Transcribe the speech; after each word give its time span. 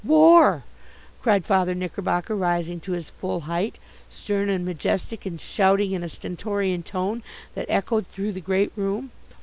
"War!" 0.03 0.63
cried 1.21 1.45
Father 1.45 1.75
Knickerbocker, 1.75 2.35
rising 2.35 2.79
to 2.79 2.93
his 2.93 3.07
full 3.11 3.41
height, 3.41 3.77
stern 4.09 4.49
and 4.49 4.65
majestic 4.65 5.27
and 5.27 5.39
shouting 5.39 5.91
in 5.91 6.01
a 6.03 6.09
stentorian 6.09 6.81
tone 6.81 7.21
that 7.53 7.69
echoed 7.69 8.07
through 8.07 8.31
the 8.31 8.41
great 8.41 8.71
room. 8.75 9.11